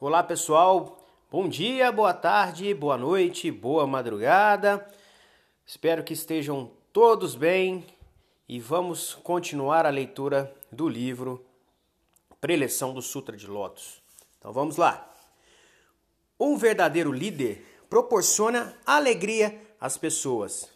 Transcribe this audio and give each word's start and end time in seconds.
Olá 0.00 0.22
pessoal, 0.22 1.04
bom 1.28 1.48
dia, 1.48 1.90
boa 1.90 2.14
tarde, 2.14 2.72
boa 2.72 2.96
noite, 2.96 3.50
boa 3.50 3.84
madrugada. 3.84 4.86
Espero 5.66 6.04
que 6.04 6.12
estejam 6.12 6.70
todos 6.92 7.34
bem 7.34 7.84
e 8.48 8.60
vamos 8.60 9.14
continuar 9.24 9.86
a 9.86 9.90
leitura 9.90 10.54
do 10.70 10.88
livro 10.88 11.44
Preleção 12.40 12.94
do 12.94 13.02
Sutra 13.02 13.36
de 13.36 13.48
Lotus. 13.48 14.00
Então 14.38 14.52
vamos 14.52 14.76
lá. 14.76 15.12
Um 16.38 16.56
verdadeiro 16.56 17.10
líder 17.10 17.66
proporciona 17.90 18.78
alegria 18.86 19.60
às 19.80 19.98
pessoas. 19.98 20.70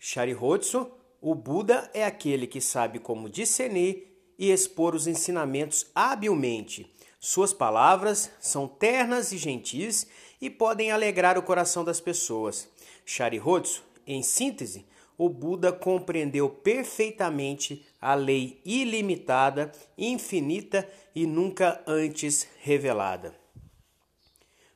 Sharihotsu, 0.00 0.90
o 1.20 1.32
Buda 1.32 1.88
é 1.94 2.04
aquele 2.04 2.48
que 2.48 2.60
sabe 2.60 2.98
como 2.98 3.30
discernir 3.30 4.12
e 4.36 4.50
expor 4.50 4.96
os 4.96 5.06
ensinamentos 5.06 5.86
habilmente. 5.94 6.92
Suas 7.24 7.52
palavras 7.52 8.32
são 8.40 8.66
ternas 8.66 9.30
e 9.30 9.38
gentis 9.38 10.08
e 10.40 10.50
podem 10.50 10.90
alegrar 10.90 11.38
o 11.38 11.42
coração 11.42 11.84
das 11.84 12.00
pessoas. 12.00 12.68
Sharihotsu, 13.06 13.84
em 14.04 14.24
síntese, 14.24 14.84
o 15.16 15.28
Buda 15.28 15.72
compreendeu 15.72 16.50
perfeitamente 16.50 17.86
a 18.00 18.16
lei 18.16 18.60
ilimitada, 18.64 19.70
infinita 19.96 20.88
e 21.14 21.24
nunca 21.24 21.80
antes 21.86 22.48
revelada. 22.58 23.32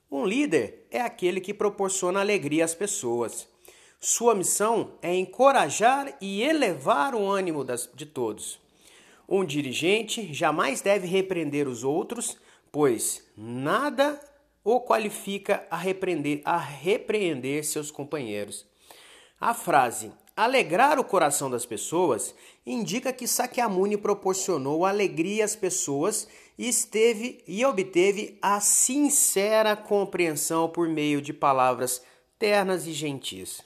Um 0.08 0.24
líder 0.24 0.86
é 0.88 1.00
aquele 1.00 1.40
que 1.40 1.52
proporciona 1.52 2.20
alegria 2.20 2.64
às 2.64 2.76
pessoas. 2.76 3.48
Sua 3.98 4.36
missão 4.36 4.92
é 5.02 5.12
encorajar 5.12 6.16
e 6.20 6.44
elevar 6.44 7.12
o 7.12 7.28
ânimo 7.28 7.64
das, 7.64 7.90
de 7.92 8.06
todos. 8.06 8.64
Um 9.28 9.44
dirigente 9.44 10.32
jamais 10.32 10.80
deve 10.80 11.06
repreender 11.06 11.66
os 11.66 11.82
outros, 11.82 12.36
pois 12.70 13.24
nada 13.36 14.20
o 14.62 14.80
qualifica 14.80 15.66
a 15.70 15.76
repreender, 15.76 16.42
a 16.44 16.56
repreender 16.56 17.64
seus 17.64 17.90
companheiros. 17.90 18.66
A 19.40 19.52
frase 19.54 20.12
alegrar 20.36 20.98
o 20.98 21.04
coração 21.04 21.50
das 21.50 21.64
pessoas 21.64 22.34
indica 22.64 23.12
que 23.12 23.26
Sakyamuni 23.26 23.96
proporcionou 23.96 24.84
alegria 24.84 25.44
às 25.44 25.56
pessoas 25.56 26.28
e 26.58 26.68
esteve 26.68 27.42
e 27.46 27.64
obteve 27.64 28.38
a 28.40 28.60
sincera 28.60 29.74
compreensão 29.74 30.68
por 30.68 30.88
meio 30.88 31.22
de 31.22 31.32
palavras 31.32 32.02
ternas 32.38 32.86
e 32.86 32.92
gentis. 32.92 33.62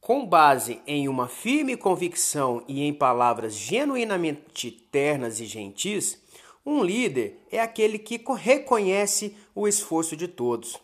Com 0.00 0.24
base 0.24 0.80
em 0.86 1.08
uma 1.08 1.28
firme 1.28 1.76
convicção 1.76 2.64
e 2.66 2.82
em 2.82 2.94
palavras 2.94 3.54
genuinamente 3.54 4.70
ternas 4.70 5.40
e 5.40 5.44
gentis, 5.44 6.22
um 6.64 6.82
líder 6.82 7.38
é 7.50 7.60
aquele 7.60 7.98
que 7.98 8.22
reconhece 8.36 9.36
o 9.54 9.66
esforço 9.66 10.16
de 10.16 10.28
todos, 10.28 10.78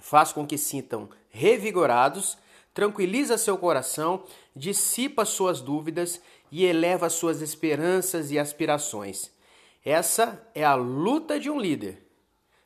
faz 0.00 0.32
com 0.32 0.46
que 0.46 0.58
sintam 0.58 1.08
revigorados, 1.30 2.36
tranquiliza 2.74 3.38
seu 3.38 3.56
coração, 3.56 4.22
dissipa 4.54 5.24
suas 5.24 5.60
dúvidas 5.60 6.20
e 6.50 6.64
eleva 6.64 7.08
suas 7.08 7.40
esperanças 7.40 8.30
e 8.30 8.38
aspirações. 8.38 9.30
Essa 9.84 10.46
é 10.54 10.64
a 10.64 10.74
luta 10.74 11.40
de 11.40 11.50
um 11.50 11.58
líder. 11.58 12.04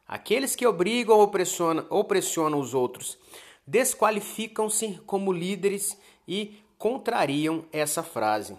Aqueles 0.06 0.56
que 0.56 0.66
obrigam 0.66 1.16
ou 1.16 1.28
pressionam, 1.28 1.86
ou 1.88 2.04
pressionam 2.04 2.58
os 2.58 2.74
outros 2.74 3.18
desqualificam-se 3.66 5.00
como 5.06 5.32
líderes 5.32 5.96
e 6.26 6.62
contrariam 6.78 7.64
essa 7.72 8.02
frase. 8.02 8.56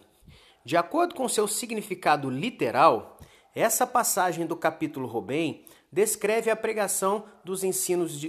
De 0.66 0.78
acordo 0.78 1.14
com 1.14 1.28
seu 1.28 1.48
significado 1.48 2.30
literal, 2.30 3.18
essa 3.54 3.86
passagem 3.86 4.46
do 4.46 4.56
capítulo 4.56 5.08
Robem 5.08 5.66
descreve 5.92 6.50
a 6.50 6.56
pregação 6.56 7.26
dos 7.44 7.64
ensinos, 7.64 8.20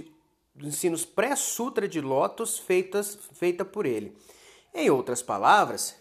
dos 0.53 0.67
ensinos 0.67 1.05
pré-sutra 1.05 1.87
de 1.87 2.01
Lotus 2.01 2.59
feitas, 2.59 3.17
feita 3.33 3.63
por 3.63 3.85
ele. 3.85 4.15
Em 4.73 4.89
outras 4.89 5.21
palavras, 5.21 5.95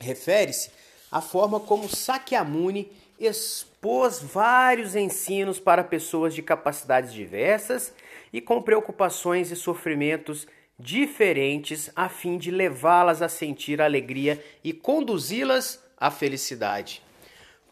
refere-se 0.00 0.70
à 1.12 1.20
forma 1.20 1.60
como 1.60 1.88
Sakyamuni 1.88 2.90
expôs 3.18 4.20
vários 4.20 4.96
ensinos 4.96 5.60
para 5.60 5.84
pessoas 5.84 6.34
de 6.34 6.42
capacidades 6.42 7.12
diversas 7.12 7.92
e 8.32 8.40
com 8.40 8.62
preocupações 8.62 9.50
e 9.50 9.56
sofrimentos 9.56 10.46
diferentes 10.78 11.90
a 11.96 12.08
fim 12.08 12.38
de 12.38 12.50
levá-las 12.50 13.20
a 13.20 13.28
sentir 13.28 13.80
alegria 13.80 14.42
e 14.62 14.72
conduzi-las 14.72 15.82
à 15.96 16.10
felicidade. 16.10 17.02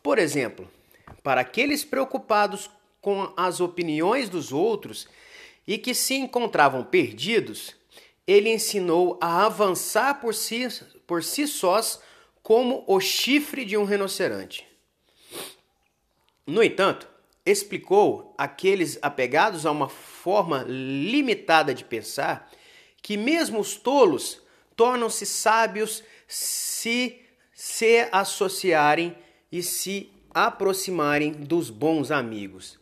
Por 0.03 0.19
exemplo, 0.19 0.69
para 1.23 1.41
aqueles 1.41 1.85
preocupados 1.85 2.71
com 3.01 3.33
as 3.37 3.61
opiniões 3.61 4.29
dos 4.29 4.53
outros 4.53 5.09
e 5.67 5.79
que 5.79 5.95
se 5.95 6.15
encontravam 6.15 6.85
perdidos, 6.85 7.77
ele 8.27 8.51
ensinou 8.51 9.19
a 9.21 9.47
avançar 9.47 10.21
por 10.21 10.35
si, 10.35 10.67
por 11.07 11.23
si 11.23 11.47
sós 11.47 12.01
como 12.43 12.85
o 12.87 13.01
chifre 13.01 13.65
de 13.65 13.77
um 13.77 13.85
rinoceronte. 13.85 14.67
No 16.47 16.63
entanto, 16.63 17.09
explicou 17.47 18.35
àqueles 18.37 18.99
apegados 19.01 19.65
a 19.65 19.71
uma 19.71 19.89
forma 19.89 20.65
limitada 20.67 21.73
de 21.73 21.85
pensar 21.85 22.51
que 23.01 23.17
mesmo 23.17 23.61
os 23.61 23.77
tolos 23.77 24.43
tornam-se 24.75 25.25
sábios 25.25 26.03
se 26.27 27.23
se 27.55 28.07
associarem 28.13 29.17
e 29.51 29.63
se 29.63 30.11
aproximarem 30.35 31.33
dos 31.33 31.71
bons 31.71 32.11
amigos. 32.11 32.79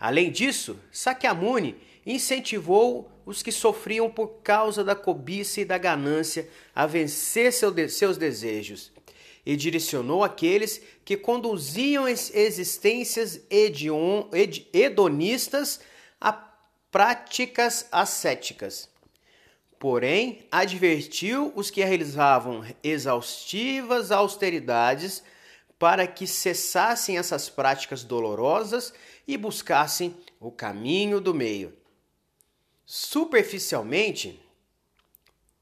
Além 0.00 0.32
disso, 0.32 0.80
Sakyamuni 0.90 1.76
incentivou 2.04 3.08
os 3.24 3.40
que 3.40 3.52
sofriam 3.52 4.10
por 4.10 4.40
causa 4.42 4.82
da 4.82 4.96
cobiça 4.96 5.60
e 5.60 5.64
da 5.64 5.78
ganância 5.78 6.48
a 6.74 6.86
vencer 6.86 7.52
seus 7.52 8.16
desejos 8.16 8.95
e 9.46 9.56
direcionou 9.56 10.24
aqueles 10.24 10.82
que 11.04 11.16
conduziam 11.16 12.08
existências 12.08 13.40
hedonistas 14.72 15.78
a 16.20 16.32
práticas 16.90 17.86
ascéticas. 17.92 18.90
Porém, 19.78 20.48
advertiu 20.50 21.52
os 21.54 21.70
que 21.70 21.84
realizavam 21.84 22.64
exaustivas 22.82 24.10
austeridades 24.10 25.22
para 25.78 26.06
que 26.08 26.26
cessassem 26.26 27.16
essas 27.16 27.48
práticas 27.48 28.02
dolorosas 28.02 28.92
e 29.28 29.36
buscassem 29.36 30.16
o 30.40 30.50
caminho 30.50 31.20
do 31.20 31.32
meio. 31.32 31.72
Superficialmente, 32.84 34.40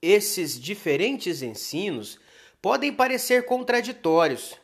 esses 0.01 0.59
diferentes 0.61 1.43
ensinos 1.43 2.19
podem 2.65 2.91
parecer 2.91 3.45
contraditórios, 3.45 4.59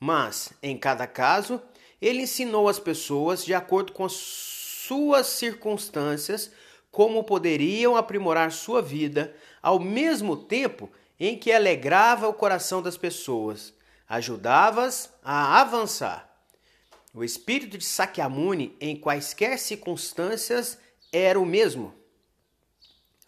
mas, 0.00 0.54
em 0.62 0.78
cada 0.78 1.06
caso, 1.06 1.60
ele 2.00 2.22
ensinou 2.22 2.70
as 2.70 2.78
pessoas, 2.78 3.44
de 3.44 3.52
acordo 3.52 3.92
com 3.92 4.06
as 4.06 4.14
suas 4.14 5.26
circunstâncias, 5.26 6.50
como 6.90 7.22
poderiam 7.22 7.96
aprimorar 7.96 8.50
sua 8.50 8.80
vida, 8.80 9.36
ao 9.60 9.78
mesmo 9.78 10.38
tempo 10.38 10.90
em 11.20 11.38
que 11.38 11.52
alegrava 11.52 12.26
o 12.26 12.32
coração 12.32 12.80
das 12.80 12.96
pessoas, 12.96 13.74
ajudava-as 14.08 15.12
a 15.22 15.60
avançar. 15.60 16.34
O 17.12 17.22
espírito 17.22 17.76
de 17.76 17.84
Sakyamuni, 17.84 18.74
em 18.80 18.96
quaisquer 18.96 19.58
circunstâncias, 19.58 20.78
era 21.12 21.38
o 21.38 21.44
mesmo. 21.44 21.92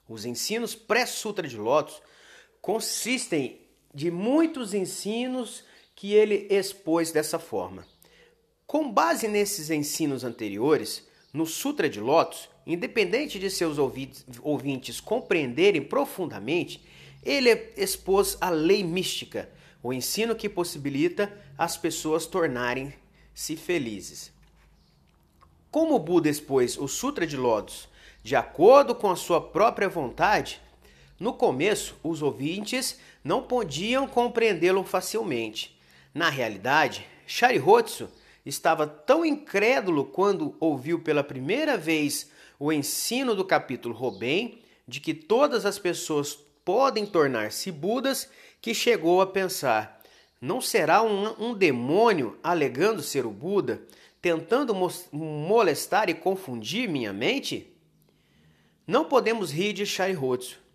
Os 0.09 0.25
ensinos 0.25 0.75
pré-sutra 0.75 1.47
de 1.47 1.59
Lotus 1.59 2.01
consistem 2.63 3.66
de 3.97 4.11
muitos 4.11 4.75
ensinos 4.75 5.65
que 5.95 6.13
ele 6.13 6.47
expôs 6.51 7.11
dessa 7.11 7.39
forma. 7.39 7.87
Com 8.67 8.93
base 8.93 9.27
nesses 9.27 9.71
ensinos 9.71 10.23
anteriores, 10.23 11.03
no 11.33 11.47
Sutra 11.47 11.89
de 11.89 11.99
Lotus, 11.99 12.51
independente 12.67 13.39
de 13.39 13.49
seus 13.49 13.79
ouvintes 13.79 15.01
compreenderem 15.01 15.81
profundamente, 15.81 16.85
ele 17.25 17.51
expôs 17.75 18.37
a 18.39 18.51
lei 18.51 18.85
mística, 18.85 19.49
o 19.83 19.95
ensino 19.95 20.37
que 20.37 20.47
possibilita 20.47 21.33
as 21.57 21.79
pessoas 21.79 22.27
tornarem-se 22.27 23.57
felizes. 23.57 24.31
Como 25.71 25.95
o 25.95 25.99
Buda 25.99 26.29
expôs 26.29 26.77
o 26.77 26.87
Sutra 26.87 27.27
de 27.27 27.39
Lotus 27.39 27.89
de 28.23 28.37
acordo 28.37 28.95
com 28.95 29.11
a 29.11 29.17
sua 29.17 29.41
própria 29.41 29.89
vontade, 29.89 30.61
no 31.19 31.33
começo, 31.33 31.97
os 32.03 32.21
ouvintes 32.21 32.99
não 33.25 33.43
podiam 33.43 34.07
compreendê-lo 34.07 34.85
facilmente. 34.85 35.79
Na 36.13 36.29
realidade, 36.29 37.07
Sharihotsu 37.27 38.09
estava 38.45 38.87
tão 38.87 39.25
incrédulo 39.25 40.05
quando 40.05 40.55
ouviu 40.61 41.01
pela 41.01 41.25
primeira 41.25 41.77
vez 41.77 42.31
o 42.59 42.73
ensino 42.73 43.35
do 43.35 43.45
capítulo 43.45 43.95
Robem 43.95 44.61
de 44.87 45.01
que 45.01 45.15
todas 45.15 45.67
as 45.67 45.79
pessoas 45.79 46.39
podem 46.65 47.07
tornar-se 47.07 47.73
Budas 47.73 48.29
que 48.61 48.75
chegou 48.75 49.21
a 49.21 49.27
pensar: 49.27 50.03
Não 50.41 50.61
será 50.61 51.03
um, 51.03 51.49
um 51.49 51.55
demônio 51.55 52.39
alegando 52.43 53.03
ser 53.03 53.25
o 53.25 53.31
Buda, 53.31 53.83
tentando 54.21 54.75
molestar 55.13 56.11
e 56.11 56.15
confundir 56.15 56.89
minha 56.89 57.13
mente? 57.13 57.73
Não 58.87 59.07
podemos 59.07 59.51
rir 59.51 59.73
de 59.73 59.85
Shairotsu. 59.87 60.66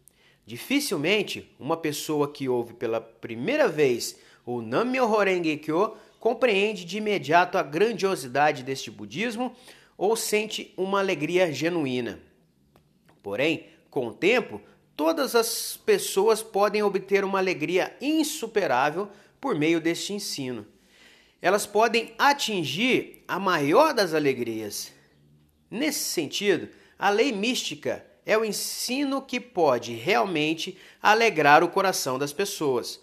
Dificilmente 0.51 1.49
uma 1.57 1.77
pessoa 1.77 2.29
que 2.29 2.49
ouve 2.49 2.73
pela 2.73 2.99
primeira 2.99 3.69
vez 3.69 4.17
o 4.45 4.61
Nammyo 4.61 5.09
Horenge 5.09 5.55
Kyo 5.55 5.95
compreende 6.19 6.83
de 6.83 6.97
imediato 6.97 7.57
a 7.57 7.63
grandiosidade 7.63 8.61
deste 8.61 8.91
budismo 8.91 9.55
ou 9.97 10.13
sente 10.13 10.73
uma 10.75 10.99
alegria 10.99 11.53
genuína. 11.53 12.19
Porém, 13.23 13.67
com 13.89 14.07
o 14.07 14.13
tempo, 14.13 14.59
todas 14.93 15.35
as 15.35 15.77
pessoas 15.85 16.43
podem 16.43 16.83
obter 16.83 17.23
uma 17.23 17.39
alegria 17.39 17.95
insuperável 18.01 19.07
por 19.39 19.57
meio 19.57 19.79
deste 19.79 20.11
ensino. 20.11 20.67
Elas 21.41 21.65
podem 21.65 22.13
atingir 22.19 23.23
a 23.25 23.39
maior 23.39 23.93
das 23.93 24.13
alegrias. 24.13 24.91
Nesse 25.69 25.99
sentido, 25.99 26.67
a 26.99 27.09
lei 27.09 27.31
mística 27.31 28.05
é 28.25 28.37
o 28.37 28.45
ensino 28.45 29.21
que 29.21 29.39
pode 29.39 29.93
realmente 29.93 30.77
alegrar 31.01 31.63
o 31.63 31.69
coração 31.69 32.19
das 32.19 32.33
pessoas. 32.33 33.01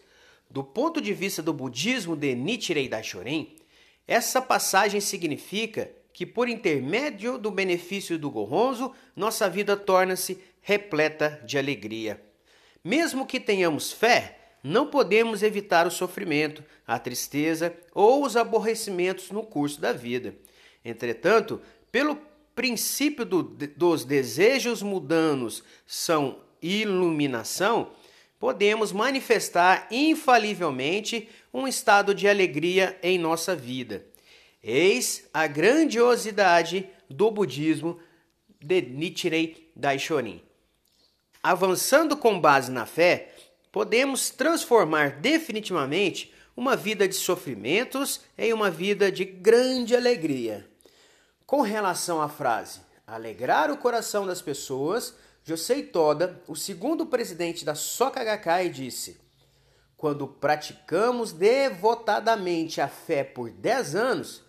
Do 0.51 0.65
ponto 0.65 1.01
de 1.01 1.13
vista 1.13 1.43
do 1.43 1.53
budismo 1.53 2.17
de 2.17 2.35
Nichiren 2.35 2.89
Daishonin, 2.89 3.57
essa 4.07 4.41
passagem 4.41 5.01
significa 5.01 5.91
que 6.13 6.25
por 6.25 6.49
intermédio 6.49 7.39
do 7.39 7.51
benefício 7.51 8.19
do 8.19 8.31
Goronzo, 8.31 8.93
nossa 9.15 9.49
vida 9.49 9.77
torna-se 9.77 10.43
repleta 10.61 11.41
de 11.45 11.59
alegria. 11.59 12.21
Mesmo 12.83 13.27
que 13.27 13.39
tenhamos 13.39 13.93
fé, 13.93 14.39
não 14.63 14.89
podemos 14.89 15.43
evitar 15.43 15.87
o 15.87 15.91
sofrimento, 15.91 16.65
a 16.87 16.99
tristeza 16.99 17.77
ou 17.95 18.25
os 18.25 18.37
aborrecimentos 18.37 19.31
no 19.31 19.45
curso 19.45 19.81
da 19.81 19.93
vida. 19.93 20.35
Entretanto, 20.85 21.61
pelo 21.93 22.17
princípio 22.59 23.25
do, 23.25 23.41
dos 23.41 24.05
desejos 24.05 24.83
mudanos 24.83 25.63
são 25.87 26.41
iluminação, 26.61 27.93
podemos 28.37 28.91
manifestar 28.91 29.87
infalivelmente 29.93 31.29
um 31.55 31.69
estado 31.69 32.13
de 32.13 32.27
alegria 32.27 32.99
em 33.01 33.17
nossa 33.17 33.55
vida. 33.55 34.05
Eis 34.61 35.29
a 35.33 35.47
grandiosidade 35.47 36.89
do 37.09 37.31
budismo 37.31 38.01
de 38.61 38.83
Nichiren 38.83 39.55
Daishonin. 39.77 40.43
Avançando 41.41 42.17
com 42.17 42.41
base 42.41 42.73
na 42.73 42.87
fé, 42.87 43.37
podemos 43.71 44.31
transformar 44.31 45.21
definitivamente 45.21 46.35
uma 46.57 46.75
vida 46.75 47.07
de 47.07 47.15
sofrimentos 47.15 48.23
em 48.37 48.53
uma 48.53 48.69
vida 48.69 49.13
de 49.13 49.25
grande 49.25 49.95
alegria. 49.95 50.68
Com 51.49 51.63
relação 51.63 52.21
à 52.21 52.29
frase 52.29 52.83
alegrar 53.07 53.71
o 53.71 53.79
coração 53.79 54.27
das 54.27 54.43
pessoas, 54.43 55.15
Josei 55.43 55.83
Toda, 55.83 56.43
o 56.47 56.55
segundo 56.55 57.07
presidente 57.07 57.65
da 57.65 57.75
Soka 57.75 58.23
Gakkai, 58.23 58.69
disse: 58.69 59.19
Quando 59.97 60.29
praticamos 60.29 61.33
devotadamente 61.33 62.83
a 62.83 62.87
fé 62.87 63.25
por 63.25 63.49
10 63.49 63.95
anos, 63.97 64.43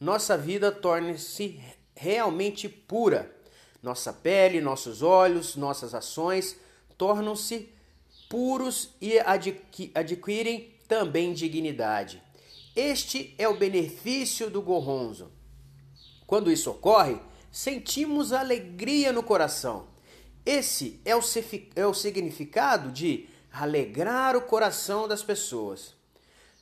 nossa 0.00 0.34
vida 0.34 0.72
torna-se 0.72 1.60
realmente 1.94 2.70
pura. 2.70 3.36
Nossa 3.82 4.10
pele, 4.10 4.58
nossos 4.62 5.02
olhos, 5.02 5.56
nossas 5.56 5.94
ações 5.94 6.56
tornam-se 6.96 7.70
puros 8.30 8.94
e 8.98 9.18
adquirem 9.94 10.74
também 10.88 11.34
dignidade. 11.34 12.22
Este 12.74 13.34
é 13.36 13.46
o 13.46 13.58
benefício 13.58 14.48
do 14.48 14.62
Goronzo. 14.62 15.35
Quando 16.26 16.50
isso 16.50 16.70
ocorre, 16.70 17.18
sentimos 17.52 18.32
alegria 18.32 19.12
no 19.12 19.22
coração. 19.22 19.86
Esse 20.44 21.00
é 21.04 21.14
o, 21.16 21.20
é 21.74 21.86
o 21.86 21.94
significado 21.94 22.90
de 22.90 23.28
alegrar 23.52 24.36
o 24.36 24.42
coração 24.42 25.08
das 25.08 25.22
pessoas. 25.22 25.94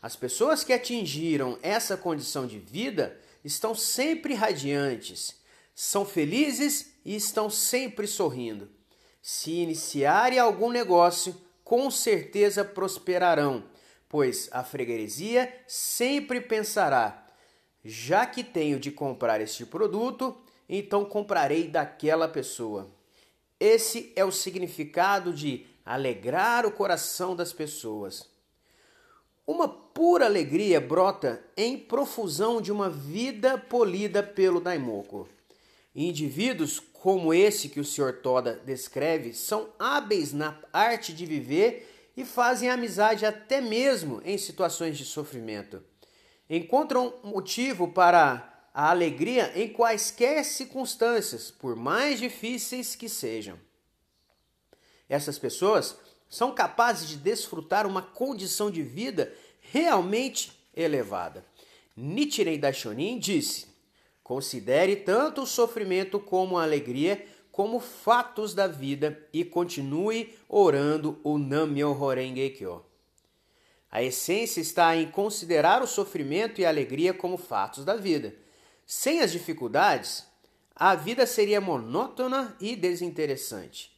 As 0.00 0.14
pessoas 0.14 0.62
que 0.62 0.72
atingiram 0.72 1.58
essa 1.62 1.96
condição 1.96 2.46
de 2.46 2.58
vida 2.58 3.19
estão 3.43 3.75
sempre 3.75 4.34
radiantes, 4.34 5.34
são 5.75 6.05
felizes 6.05 6.93
e 7.05 7.17
estão 7.17 7.50
sempre 7.50 8.06
sorrindo. 8.06 8.70
Se 9.20 9.50
iniciarem 9.50 10.38
algum 10.38 10.70
negócio, 10.70 11.34
com 11.64 11.90
certeza 11.90 12.64
prosperarão, 12.64 13.64
pois 14.08 14.49
a 14.52 14.62
freguesia 14.62 15.52
sempre 15.67 16.40
pensará: 16.40 17.23
já 17.84 18.25
que 18.25 18.42
tenho 18.42 18.81
de 18.81 18.90
comprar 18.90 19.40
este 19.40 19.66
produto, 19.66 20.36
então 20.69 21.04
comprarei 21.04 21.69
daquela 21.69 22.26
pessoa. 22.26 22.90
Esse 23.60 24.12
é 24.16 24.25
o 24.25 24.32
significado 24.32 25.32
de 25.32 25.66
alegrar 25.84 26.64
o 26.64 26.72
coração 26.72 27.36
das 27.36 27.52
pessoas. 27.52 28.26
Uma 29.46 29.69
pura 29.69 30.25
alegria 30.25 30.81
brota 30.81 31.44
em 31.56 31.76
profusão 31.76 32.62
de 32.62 32.72
uma 32.72 32.88
vida 32.88 33.58
polida 33.58 34.22
pelo 34.22 34.60
Daimoku. 34.60 35.28
Indivíduos 35.94 36.81
como 36.81 37.34
esse 37.34 37.69
que 37.69 37.78
o 37.78 37.84
Sr. 37.84 38.20
Toda 38.22 38.54
descreve 38.64 39.34
são 39.34 39.69
hábeis 39.78 40.32
na 40.32 40.58
arte 40.72 41.12
de 41.12 41.26
viver 41.26 42.10
e 42.16 42.25
fazem 42.25 42.70
amizade 42.70 43.26
até 43.26 43.60
mesmo 43.60 44.22
em 44.25 44.38
situações 44.38 44.96
de 44.96 45.04
sofrimento. 45.04 45.82
Encontram 46.49 47.14
motivo 47.23 47.88
para 47.88 48.69
a 48.73 48.91
alegria 48.91 49.52
em 49.55 49.69
quaisquer 49.69 50.44
circunstâncias, 50.44 51.50
por 51.50 51.76
mais 51.76 52.19
difíceis 52.19 52.94
que 52.94 53.08
sejam. 53.08 53.58
Essas 55.08 55.38
pessoas 55.38 55.96
são 56.29 56.55
capazes 56.55 57.08
de 57.08 57.17
desfrutar 57.17 57.87
uma 57.87 58.02
condição 58.02 58.70
de 58.70 58.82
vida 58.82 59.32
realmente 59.61 60.52
elevada. 60.75 61.44
Nichiren 61.96 62.58
Daishonin 62.58 63.19
disse: 63.19 63.67
Considere 64.23 64.96
tanto 64.96 65.43
o 65.43 65.46
sofrimento 65.46 66.19
como 66.19 66.58
a 66.58 66.64
alegria 66.64 67.25
como 67.52 67.79
fatos 67.79 68.52
da 68.52 68.67
vida 68.67 69.29
e 69.32 69.44
continue 69.44 70.37
orando 70.49 71.20
o 71.23 71.38
Nammyo 71.38 71.96
Horenge 72.02 72.50
Kyo. 72.50 72.85
A 73.94 74.02
essência 74.02 74.61
está 74.61 74.96
em 74.96 75.08
considerar 75.08 75.81
o 75.81 75.87
sofrimento 75.87 76.61
e 76.61 76.67
a 76.67 76.69
alegria 76.69 77.14
como 77.14 77.37
fatos 77.37 77.85
da 77.85 77.94
vida. 77.94 78.35
Sem 78.85 79.20
as 79.20 79.31
dificuldades, 79.31 80.26
a 80.74 80.96
vida 80.96 81.24
seria 81.27 81.60
monótona 81.60 82.56
e 82.60 82.74
desinteressante. 82.74 83.96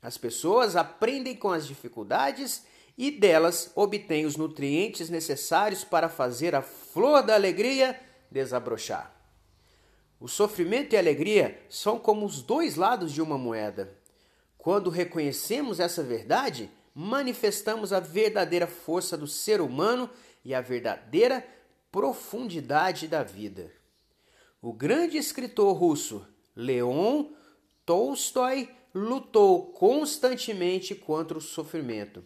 As 0.00 0.16
pessoas 0.16 0.74
aprendem 0.74 1.36
com 1.36 1.50
as 1.50 1.66
dificuldades 1.66 2.64
e 2.96 3.10
delas 3.10 3.70
obtêm 3.74 4.24
os 4.24 4.38
nutrientes 4.38 5.10
necessários 5.10 5.84
para 5.84 6.08
fazer 6.08 6.54
a 6.54 6.62
flor 6.62 7.22
da 7.22 7.34
alegria 7.34 8.00
desabrochar. 8.30 9.14
O 10.18 10.28
sofrimento 10.28 10.94
e 10.94 10.96
a 10.96 11.00
alegria 11.00 11.60
são 11.68 11.98
como 11.98 12.24
os 12.24 12.40
dois 12.40 12.74
lados 12.74 13.12
de 13.12 13.20
uma 13.20 13.36
moeda. 13.36 13.98
Quando 14.56 14.88
reconhecemos 14.88 15.78
essa 15.78 16.02
verdade, 16.02 16.70
manifestamos 16.98 17.92
a 17.92 18.00
verdadeira 18.00 18.66
força 18.66 19.18
do 19.18 19.26
ser 19.26 19.60
humano 19.60 20.08
e 20.42 20.54
a 20.54 20.62
verdadeira 20.62 21.46
profundidade 21.92 23.06
da 23.06 23.22
vida. 23.22 23.70
O 24.62 24.72
grande 24.72 25.18
escritor 25.18 25.76
russo 25.76 26.26
Leon 26.54 27.26
Tolstói 27.84 28.70
lutou 28.94 29.72
constantemente 29.72 30.94
contra 30.94 31.36
o 31.36 31.40
sofrimento. 31.40 32.24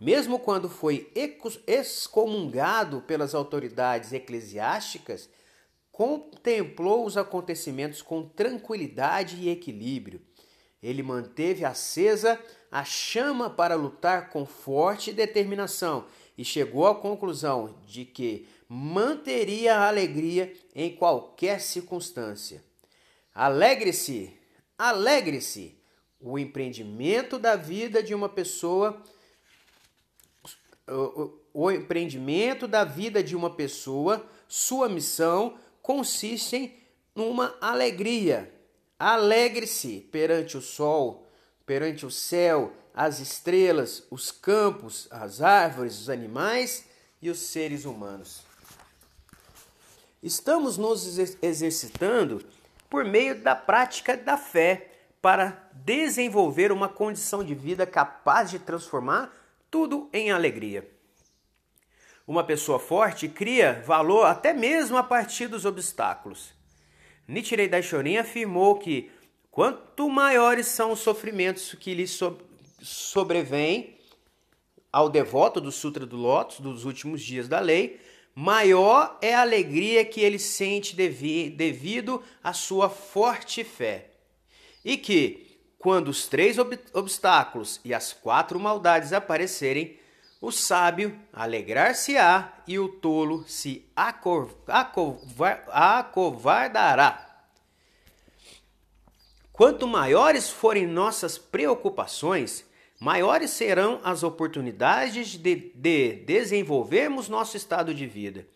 Mesmo 0.00 0.38
quando 0.38 0.70
foi 0.70 1.12
excomungado 1.66 3.02
pelas 3.02 3.34
autoridades 3.34 4.14
eclesiásticas, 4.14 5.28
contemplou 5.92 7.04
os 7.04 7.18
acontecimentos 7.18 8.00
com 8.00 8.26
tranquilidade 8.26 9.36
e 9.36 9.50
equilíbrio. 9.50 10.22
Ele 10.82 11.02
manteve 11.02 11.64
acesa 11.64 12.38
a 12.70 12.84
chama 12.84 13.48
para 13.48 13.74
lutar 13.74 14.30
com 14.30 14.44
forte 14.44 15.12
determinação 15.12 16.06
e 16.36 16.44
chegou 16.44 16.86
à 16.86 16.94
conclusão 16.94 17.74
de 17.86 18.04
que 18.04 18.46
manteria 18.68 19.76
a 19.76 19.88
alegria 19.88 20.52
em 20.74 20.94
qualquer 20.94 21.60
circunstância. 21.60 22.62
Alegre-se, 23.34 24.32
alegre-se, 24.76 25.76
o 26.20 26.38
empreendimento 26.38 27.38
da 27.38 27.56
vida 27.56 28.02
de 28.02 28.14
uma 28.14 28.28
pessoa, 28.28 29.02
o, 31.52 31.70
empreendimento 31.70 32.66
da 32.66 32.84
vida 32.84 33.22
de 33.22 33.36
uma 33.36 33.50
pessoa, 33.50 34.26
sua 34.48 34.88
missão 34.88 35.58
consiste 35.82 36.56
em 36.56 36.76
uma 37.14 37.56
alegria. 37.60 38.52
Alegre-se 38.98 40.00
perante 40.10 40.56
o 40.56 40.62
sol, 40.62 41.26
perante 41.66 42.06
o 42.06 42.10
céu, 42.10 42.72
as 42.94 43.20
estrelas, 43.20 44.06
os 44.10 44.30
campos, 44.30 45.06
as 45.10 45.42
árvores, 45.42 46.00
os 46.00 46.08
animais 46.08 46.86
e 47.20 47.28
os 47.28 47.38
seres 47.38 47.84
humanos. 47.84 48.42
Estamos 50.22 50.78
nos 50.78 51.18
exercitando 51.42 52.42
por 52.88 53.04
meio 53.04 53.38
da 53.42 53.54
prática 53.54 54.16
da 54.16 54.38
fé 54.38 54.90
para 55.20 55.68
desenvolver 55.74 56.72
uma 56.72 56.88
condição 56.88 57.44
de 57.44 57.54
vida 57.54 57.86
capaz 57.86 58.50
de 58.50 58.58
transformar 58.58 59.30
tudo 59.70 60.08
em 60.12 60.30
alegria. 60.30 60.90
Uma 62.26 62.42
pessoa 62.44 62.78
forte 62.78 63.28
cria 63.28 63.82
valor 63.86 64.24
até 64.24 64.54
mesmo 64.54 64.96
a 64.96 65.02
partir 65.02 65.48
dos 65.48 65.64
obstáculos. 65.64 66.55
Nichiren 67.28 67.68
Daishonin 67.68 68.18
afirmou 68.18 68.76
que 68.76 69.10
quanto 69.50 70.08
maiores 70.08 70.66
são 70.66 70.92
os 70.92 71.00
sofrimentos 71.00 71.74
que 71.74 71.94
lhe 71.94 72.06
so 72.06 72.38
sobrevêm 72.80 73.96
ao 74.92 75.08
devoto 75.08 75.60
do 75.60 75.72
Sutra 75.72 76.06
do 76.06 76.16
Lótus 76.16 76.60
dos 76.60 76.84
últimos 76.84 77.22
dias 77.22 77.48
da 77.48 77.58
lei, 77.58 78.00
maior 78.34 79.18
é 79.20 79.34
a 79.34 79.40
alegria 79.40 80.04
que 80.04 80.20
ele 80.20 80.38
sente 80.38 80.94
devi 80.94 81.50
devido 81.50 82.22
à 82.42 82.52
sua 82.52 82.88
forte 82.88 83.64
fé. 83.64 84.10
E 84.84 84.96
que, 84.96 85.58
quando 85.78 86.08
os 86.08 86.28
três 86.28 86.58
ob 86.58 86.78
obstáculos 86.92 87.80
e 87.84 87.92
as 87.92 88.12
quatro 88.12 88.60
maldades 88.60 89.12
aparecerem, 89.12 89.98
o 90.46 90.52
sábio 90.52 91.18
alegrar-se-á 91.32 92.62
e 92.68 92.78
o 92.78 92.88
tolo 92.88 93.44
se 93.48 93.84
acovardará. 95.56 97.46
Quanto 99.52 99.88
maiores 99.88 100.48
forem 100.48 100.86
nossas 100.86 101.36
preocupações, 101.36 102.64
maiores 103.00 103.50
serão 103.50 104.00
as 104.04 104.22
oportunidades 104.22 105.30
de, 105.30 105.72
de 105.74 106.12
desenvolvermos 106.24 107.28
nosso 107.28 107.56
estado 107.56 107.92
de 107.92 108.06
vida. 108.06 108.46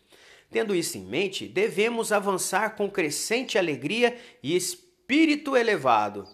Tendo 0.49 0.73
isso 0.73 0.97
em 0.97 1.03
mente, 1.03 1.45
devemos 1.45 2.13
avançar 2.13 2.77
com 2.77 2.89
crescente 2.89 3.57
alegria 3.57 4.17
e 4.41 4.55
espírito 4.55 5.57
elevado. 5.57 6.25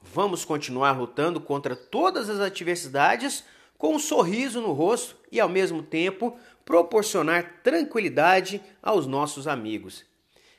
Vamos 0.00 0.44
continuar 0.44 0.96
lutando 0.96 1.40
contra 1.40 1.74
todas 1.74 2.30
as 2.30 2.38
adversidades 2.38 3.42
com 3.80 3.94
um 3.94 3.98
sorriso 3.98 4.60
no 4.60 4.72
rosto 4.72 5.16
e, 5.32 5.40
ao 5.40 5.48
mesmo 5.48 5.82
tempo, 5.82 6.38
proporcionar 6.66 7.62
tranquilidade 7.64 8.62
aos 8.82 9.06
nossos 9.06 9.48
amigos. 9.48 10.04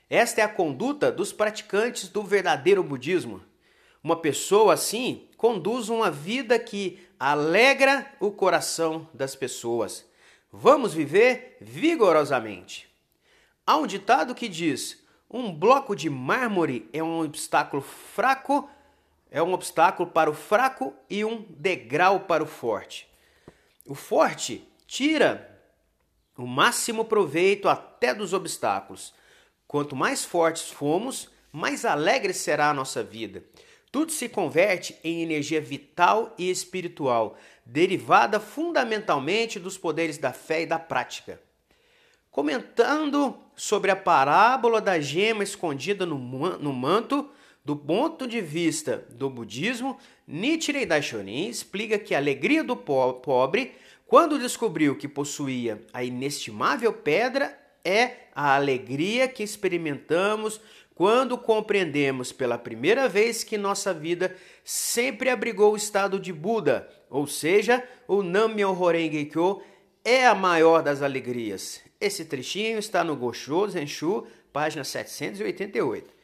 Esta 0.09 0.41
é 0.41 0.43
a 0.43 0.49
conduta 0.49 1.11
dos 1.11 1.31
praticantes 1.31 2.09
do 2.09 2.23
verdadeiro 2.23 2.83
budismo. 2.83 3.39
Uma 4.03 4.15
pessoa 4.15 4.73
assim 4.73 5.27
conduz 5.37 5.87
uma 5.87 6.09
vida 6.09 6.57
que 6.57 6.99
alegra 7.19 8.11
o 8.19 8.31
coração 8.31 9.07
das 9.13 9.35
pessoas. 9.35 10.03
Vamos 10.51 10.91
viver 10.91 11.57
vigorosamente. 11.61 12.89
Há 13.67 13.77
um 13.77 13.85
ditado 13.85 14.33
que 14.33 14.49
diz: 14.49 15.05
um 15.29 15.53
bloco 15.53 15.95
de 15.95 16.09
mármore 16.09 16.89
é 16.91 17.03
um 17.03 17.21
obstáculo 17.21 17.83
fraco, 17.83 18.67
é 19.29 19.43
um 19.43 19.53
obstáculo 19.53 20.09
para 20.09 20.31
o 20.31 20.33
fraco 20.33 20.91
e 21.07 21.23
um 21.23 21.45
degrau 21.51 22.21
para 22.21 22.43
o 22.43 22.47
forte. 22.47 23.10
O 23.91 23.93
forte 23.93 24.65
tira 24.87 25.61
o 26.37 26.47
máximo 26.47 27.03
proveito 27.03 27.67
até 27.67 28.13
dos 28.13 28.31
obstáculos. 28.31 29.13
Quanto 29.67 29.97
mais 29.97 30.23
fortes 30.23 30.69
fomos, 30.69 31.27
mais 31.51 31.83
alegre 31.83 32.33
será 32.33 32.69
a 32.69 32.73
nossa 32.73 33.03
vida. 33.03 33.43
Tudo 33.91 34.13
se 34.13 34.29
converte 34.29 34.97
em 35.03 35.21
energia 35.21 35.59
vital 35.59 36.33
e 36.37 36.49
espiritual, 36.49 37.37
derivada 37.65 38.39
fundamentalmente 38.39 39.59
dos 39.59 39.77
poderes 39.77 40.17
da 40.17 40.31
fé 40.31 40.61
e 40.61 40.65
da 40.65 40.79
prática. 40.79 41.41
Comentando 42.31 43.37
sobre 43.57 43.91
a 43.91 43.95
parábola 43.97 44.79
da 44.79 45.01
gema 45.01 45.43
escondida 45.43 46.05
no, 46.05 46.17
manto, 46.17 47.29
do 47.63 47.75
ponto 47.75 48.27
de 48.27 48.41
vista 48.41 49.05
do 49.11 49.29
budismo, 49.29 49.97
Nichiren 50.27 50.87
Daishonin 50.87 51.47
explica 51.47 51.99
que 51.99 52.15
a 52.15 52.17
alegria 52.17 52.63
do 52.63 52.75
pobre, 52.75 53.73
quando 54.07 54.39
descobriu 54.39 54.95
que 54.97 55.07
possuía 55.07 55.81
a 55.93 56.03
inestimável 56.03 56.91
pedra, 56.91 57.57
é 57.83 58.27
a 58.35 58.55
alegria 58.55 59.27
que 59.27 59.43
experimentamos 59.43 60.59
quando 60.95 61.37
compreendemos 61.37 62.31
pela 62.31 62.57
primeira 62.57 63.07
vez 63.07 63.43
que 63.43 63.57
nossa 63.57 63.93
vida 63.93 64.35
sempre 64.63 65.29
abrigou 65.29 65.73
o 65.73 65.77
estado 65.77 66.19
de 66.19 66.31
Buda, 66.31 66.87
ou 67.09 67.25
seja, 67.25 67.83
o 68.07 68.21
Nammyo 68.21 68.79
Horenge 68.79 69.25
Kyo 69.25 69.61
é 70.03 70.25
a 70.25 70.35
maior 70.35 70.83
das 70.83 71.01
alegrias. 71.01 71.81
Esse 71.99 72.25
trechinho 72.25 72.79
está 72.79 73.03
no 73.03 73.15
Gosho 73.15 73.67
Zenshu, 73.67 74.27
página 74.51 74.83
788. 74.83 76.20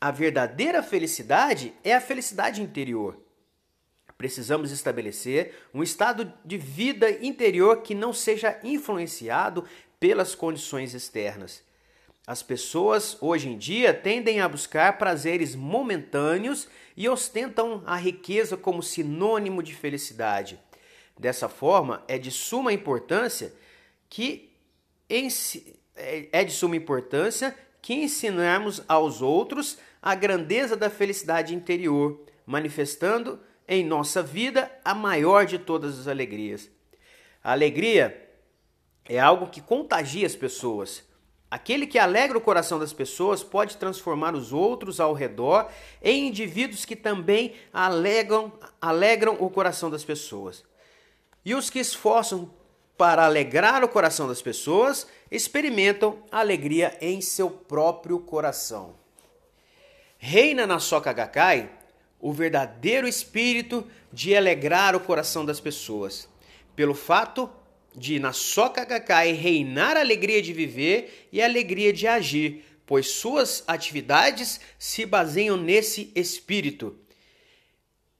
A 0.00 0.10
verdadeira 0.10 0.82
felicidade 0.82 1.74
é 1.84 1.94
a 1.94 2.00
felicidade 2.00 2.62
interior. 2.62 3.20
Precisamos 4.16 4.70
estabelecer 4.70 5.54
um 5.74 5.82
estado 5.82 6.32
de 6.42 6.56
vida 6.56 7.10
interior 7.24 7.82
que 7.82 7.94
não 7.94 8.12
seja 8.12 8.58
influenciado 8.64 9.64
pelas 9.98 10.34
condições 10.34 10.94
externas. 10.94 11.62
As 12.26 12.42
pessoas 12.42 13.18
hoje 13.20 13.48
em 13.50 13.58
dia 13.58 13.92
tendem 13.92 14.40
a 14.40 14.48
buscar 14.48 14.96
prazeres 14.96 15.54
momentâneos 15.54 16.66
e 16.96 17.06
ostentam 17.06 17.82
a 17.84 17.96
riqueza 17.96 18.56
como 18.56 18.82
sinônimo 18.82 19.62
de 19.62 19.74
felicidade. 19.74 20.58
Dessa 21.18 21.48
forma, 21.48 22.02
é 22.08 22.16
de 22.16 22.30
suma 22.30 22.72
importância 22.72 23.52
que 24.08 24.50
é, 25.08 25.28
é 26.32 26.44
de 26.44 26.52
suma 26.52 26.76
importância 26.76 27.54
que 27.82 27.94
ensinarmos 27.94 28.82
aos 28.86 29.22
outros 29.22 29.78
a 30.02 30.14
grandeza 30.14 30.76
da 30.76 30.88
felicidade 30.88 31.54
interior, 31.54 32.20
manifestando 32.46 33.40
em 33.68 33.84
nossa 33.84 34.22
vida 34.22 34.70
a 34.84 34.94
maior 34.94 35.46
de 35.46 35.58
todas 35.58 35.98
as 35.98 36.08
alegrias. 36.08 36.70
A 37.42 37.52
alegria 37.52 38.28
é 39.08 39.18
algo 39.18 39.48
que 39.48 39.60
contagia 39.60 40.26
as 40.26 40.34
pessoas. 40.34 41.04
Aquele 41.50 41.86
que 41.86 41.98
alegra 41.98 42.38
o 42.38 42.40
coração 42.40 42.78
das 42.78 42.92
pessoas 42.92 43.42
pode 43.42 43.76
transformar 43.76 44.34
os 44.34 44.52
outros 44.52 45.00
ao 45.00 45.12
redor 45.12 45.68
em 46.00 46.28
indivíduos 46.28 46.84
que 46.84 46.94
também 46.94 47.54
alegram, 47.72 48.52
alegram 48.80 49.36
o 49.40 49.50
coração 49.50 49.90
das 49.90 50.04
pessoas. 50.04 50.64
E 51.44 51.54
os 51.54 51.68
que 51.68 51.80
esforçam 51.80 52.52
para 52.96 53.24
alegrar 53.24 53.82
o 53.82 53.88
coração 53.88 54.28
das 54.28 54.42
pessoas 54.42 55.06
experimentam 55.30 56.22
alegria 56.30 56.96
em 57.00 57.20
seu 57.20 57.50
próprio 57.50 58.20
coração. 58.20 58.99
Reina 60.22 60.66
na 60.66 60.78
Soka 60.78 61.14
Gakkai 61.14 61.70
o 62.20 62.30
verdadeiro 62.30 63.08
espírito 63.08 63.86
de 64.12 64.36
alegrar 64.36 64.94
o 64.94 65.00
coração 65.00 65.46
das 65.46 65.58
pessoas, 65.58 66.28
pelo 66.76 66.94
fato 66.94 67.50
de 67.96 68.18
na 68.20 68.30
Soka 68.30 68.84
Gakkai 68.84 69.32
reinar 69.32 69.96
a 69.96 70.00
alegria 70.00 70.42
de 70.42 70.52
viver 70.52 71.28
e 71.32 71.40
a 71.40 71.46
alegria 71.46 71.90
de 71.90 72.06
agir, 72.06 72.62
pois 72.84 73.08
suas 73.08 73.64
atividades 73.66 74.60
se 74.78 75.06
baseiam 75.06 75.56
nesse 75.56 76.12
espírito. 76.14 76.98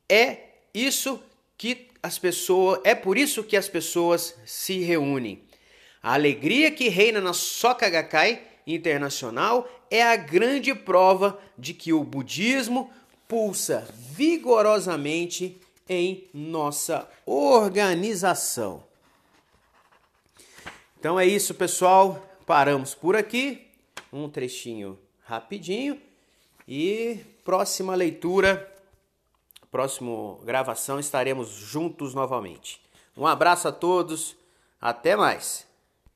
É 0.09 0.38
isso 0.73 1.23
que 1.59 1.88
as 2.02 2.19
pessoas, 2.19 2.80
é 2.83 2.95
por 2.95 3.19
isso 3.19 3.45
que 3.45 3.59
as 3.59 3.69
pessoas 3.69 4.35
se 4.47 4.78
reúnem. 4.78 5.45
A 6.02 6.14
alegria 6.14 6.71
que 6.71 6.88
reina 6.88 7.21
na 7.21 7.35
Soka 7.35 7.90
Gakkai 7.90 8.42
internacional 8.66 9.69
é 9.91 10.03
a 10.03 10.17
grande 10.17 10.75
prova 10.75 11.39
de 11.59 11.75
que 11.75 11.93
o 11.93 12.05
budismo 12.05 12.91
pulsa 13.27 13.87
vigorosamente 14.13 15.61
em 15.89 16.29
nossa 16.33 17.09
organização. 17.27 18.85
Então 20.99 21.19
é 21.19 21.27
isso, 21.27 21.55
pessoal. 21.55 22.25
Paramos 22.47 22.95
por 22.95 23.17
aqui. 23.17 23.67
Um 24.13 24.29
trechinho 24.29 24.99
rapidinho. 25.25 26.01
E 26.69 27.19
próxima 27.45 27.95
leitura, 27.95 28.73
próxima 29.71 30.37
gravação, 30.45 31.01
estaremos 31.01 31.49
juntos 31.49 32.15
novamente. 32.15 32.81
Um 33.17 33.27
abraço 33.27 33.67
a 33.67 33.73
todos. 33.73 34.37
Até 34.81 35.17
mais. 35.17 35.70